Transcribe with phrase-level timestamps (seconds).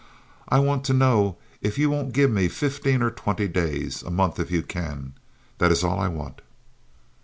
[0.49, 4.49] I want to know if you won't give me fifteen or twenty days—a month, if
[4.49, 5.13] you can.
[5.59, 6.41] That is all I want."